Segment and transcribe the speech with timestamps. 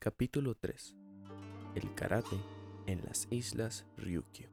[0.00, 0.94] Capítulo 3
[1.74, 2.36] El karate
[2.86, 4.46] en las islas Ryukyu.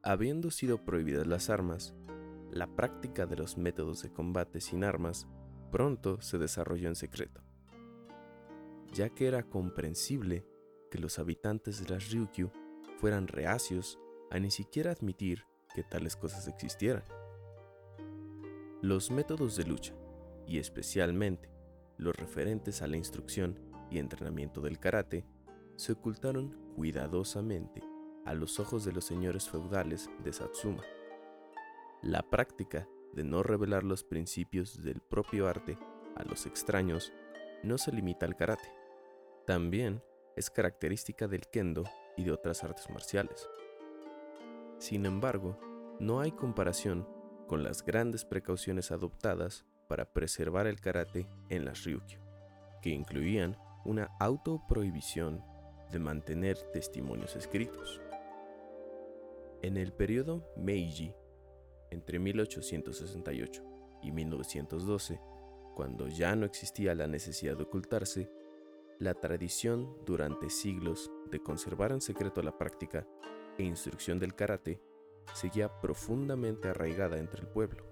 [0.00, 1.92] Habiendo sido prohibidas las armas,
[2.52, 5.26] la práctica de los métodos de combate sin armas
[5.72, 7.42] pronto se desarrolló en secreto,
[8.92, 10.46] ya que era comprensible
[10.88, 12.52] que los habitantes de las Ryukyu
[12.98, 13.98] fueran reacios
[14.30, 17.02] a ni siquiera admitir que tales cosas existieran.
[18.82, 19.94] Los métodos de lucha,
[20.46, 21.50] y especialmente
[21.98, 25.24] los referentes a la instrucción y entrenamiento del karate,
[25.76, 27.82] se ocultaron cuidadosamente
[28.24, 30.82] a los ojos de los señores feudales de Satsuma.
[32.02, 35.78] La práctica de no revelar los principios del propio arte
[36.16, 37.12] a los extraños
[37.62, 38.72] no se limita al karate.
[39.46, 40.02] También
[40.36, 41.84] es característica del kendo
[42.16, 43.48] y de otras artes marciales.
[44.78, 45.58] Sin embargo,
[45.98, 47.06] no hay comparación
[47.46, 52.20] con las grandes precauciones adoptadas para preservar el karate en las Ryukyu,
[52.80, 55.42] que incluían una autoprohibición
[55.90, 58.00] de mantener testimonios escritos.
[59.62, 61.12] En el periodo Meiji,
[61.90, 63.64] entre 1868
[64.02, 65.20] y 1912,
[65.74, 68.30] cuando ya no existía la necesidad de ocultarse,
[68.98, 73.06] la tradición durante siglos de conservar en secreto la práctica
[73.58, 74.80] e instrucción del karate
[75.34, 77.84] seguía profundamente arraigada entre el pueblo.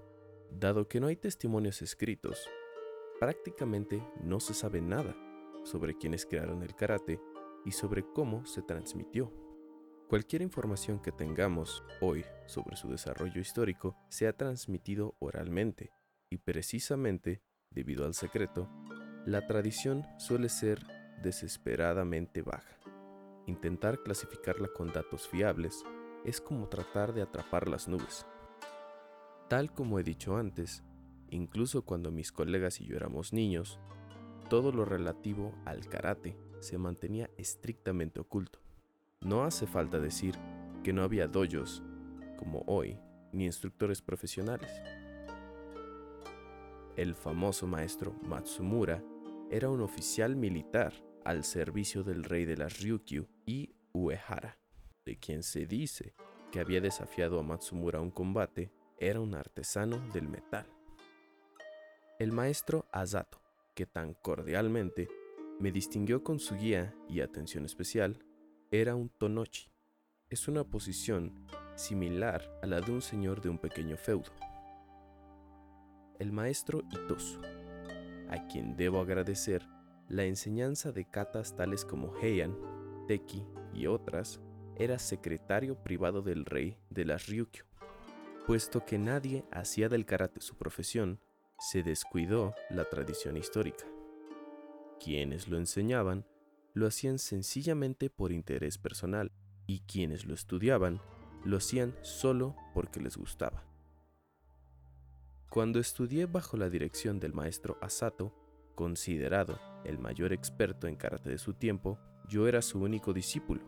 [0.51, 2.49] Dado que no hay testimonios escritos,
[3.21, 5.15] prácticamente no se sabe nada
[5.69, 7.21] sobre quienes crearon el karate
[7.65, 9.33] y sobre cómo se transmitió.
[10.09, 15.93] Cualquier información que tengamos hoy sobre su desarrollo histórico se ha transmitido oralmente
[16.31, 18.71] y precisamente debido al secreto,
[19.27, 20.83] la tradición suele ser
[21.23, 22.79] desesperadamente baja.
[23.47, 25.85] Intentar clasificarla con datos fiables
[26.25, 28.27] es como tratar de atrapar las nubes.
[29.49, 30.83] Tal como he dicho antes,
[31.29, 33.79] incluso cuando mis colegas y yo éramos niños,
[34.49, 38.61] todo lo relativo al karate se mantenía estrictamente oculto.
[39.21, 40.35] No hace falta decir
[40.83, 41.83] que no había dojos,
[42.39, 42.99] como hoy,
[43.33, 44.71] ni instructores profesionales.
[46.97, 49.03] El famoso maestro Matsumura
[49.51, 50.93] era un oficial militar
[51.25, 54.59] al servicio del rey de las Ryukyu y Uehara,
[55.05, 56.15] de quien se dice
[56.51, 60.67] que había desafiado a Matsumura a un combate, era un artesano del metal.
[62.19, 63.41] El maestro Azato,
[63.79, 65.07] que tan cordialmente
[65.61, 68.19] me distinguió con su guía y atención especial,
[68.73, 69.71] era un tonochi.
[70.29, 71.47] Es una posición
[71.77, 74.33] similar a la de un señor de un pequeño feudo.
[76.19, 77.41] El maestro Itosu,
[78.29, 79.65] a quien debo agradecer
[80.09, 82.57] la enseñanza de katas tales como Heian,
[83.07, 84.41] Teki y otras,
[84.75, 87.65] era secretario privado del rey de las Ryukyu.
[88.45, 91.21] Puesto que nadie hacía del karate su profesión,
[91.59, 93.85] se descuidó la tradición histórica.
[95.03, 96.25] Quienes lo enseñaban
[96.75, 99.33] lo hacían sencillamente por interés personal
[99.67, 101.01] y quienes lo estudiaban
[101.45, 103.65] lo hacían solo porque les gustaba.
[105.51, 108.35] Cuando estudié bajo la dirección del maestro Asato,
[108.75, 111.99] considerado el mayor experto en karate de su tiempo,
[112.29, 113.63] yo era su único discípulo.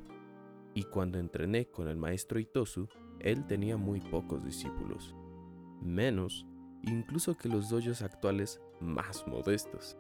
[0.75, 5.17] Y cuando entrené con el maestro Itosu, él tenía muy pocos discípulos.
[5.81, 6.47] Menos
[6.83, 9.99] incluso que los dojos actuales más modestos.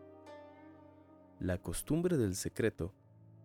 [1.38, 2.94] La costumbre del secreto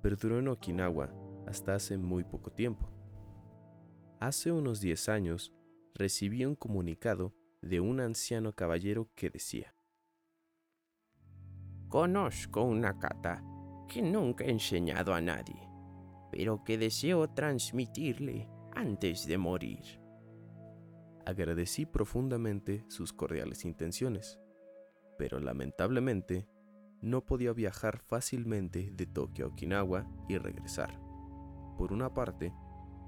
[0.02, 1.10] perduró en Okinawa
[1.48, 2.90] hasta hace muy poco tiempo.
[4.20, 5.54] Hace unos 10 años
[5.94, 9.76] recibí un comunicado de un anciano caballero que decía,
[11.88, 13.44] Conozco una kata
[13.88, 15.70] que nunca he enseñado a nadie,
[16.32, 20.05] pero que deseo transmitirle antes de morir.
[21.26, 24.40] Agradecí profundamente sus cordiales intenciones,
[25.18, 26.48] pero lamentablemente
[27.02, 31.00] no podía viajar fácilmente de Tokio a Okinawa y regresar.
[31.78, 32.54] Por una parte,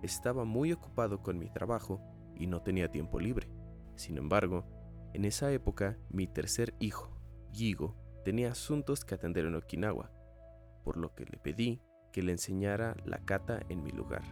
[0.01, 2.01] estaba muy ocupado con mi trabajo
[2.35, 3.49] y no tenía tiempo libre.
[3.95, 4.65] Sin embargo,
[5.13, 7.19] en esa época mi tercer hijo,
[7.51, 10.11] Gigo, tenía asuntos que atender en Okinawa,
[10.83, 14.23] por lo que le pedí que le enseñara la kata en mi lugar.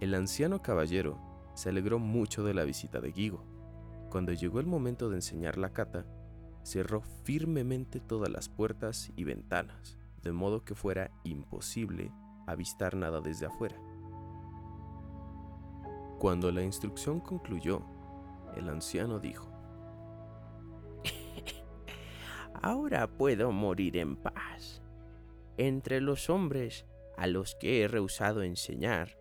[0.00, 3.44] El anciano caballero se alegró mucho de la visita de Gigo.
[4.10, 6.06] Cuando llegó el momento de enseñar la kata,
[6.62, 12.12] cerró firmemente todas las puertas y ventanas, de modo que fuera imposible
[12.46, 13.76] avistar nada desde afuera.
[16.18, 17.82] Cuando la instrucción concluyó,
[18.56, 19.50] el anciano dijo,
[22.62, 24.82] ahora puedo morir en paz.
[25.56, 29.18] Entre los hombres a los que he rehusado enseñar,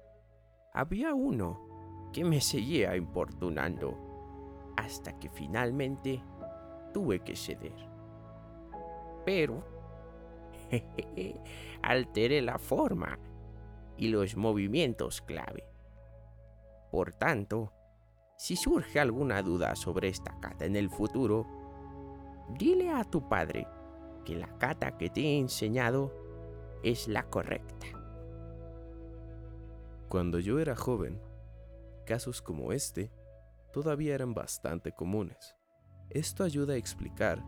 [0.74, 1.71] había uno
[2.12, 3.98] que me seguía importunando
[4.78, 6.22] hasta que finalmente
[6.94, 7.76] tuve que ceder.
[9.26, 9.64] Pero
[11.82, 13.18] Alteré la forma
[13.98, 15.64] y los movimientos clave.
[16.92, 17.72] Por tanto,
[18.38, 21.46] si surge alguna duda sobre esta cata en el futuro,
[22.58, 23.68] dile a tu padre
[24.26, 26.14] que la cata que te he enseñado
[26.84, 27.88] es la correcta.
[30.10, 31.20] Cuando yo era joven,
[32.02, 33.12] casos como este
[33.72, 35.56] todavía eran bastante comunes.
[36.10, 37.44] Esto ayuda a explicar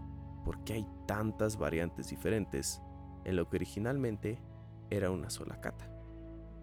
[0.46, 2.82] por qué hay tantas variantes diferentes
[3.26, 4.42] en lo que originalmente
[4.90, 5.90] era una sola cata.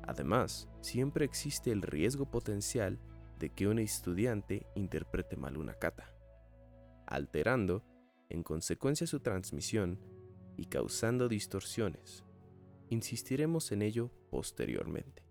[0.03, 2.99] Además, siempre existe el riesgo potencial
[3.39, 6.13] de que un estudiante interprete mal una cata,
[7.07, 7.85] alterando
[8.29, 9.99] en consecuencia su transmisión
[10.57, 12.25] y causando distorsiones.
[12.89, 15.30] Insistiremos en ello posteriormente.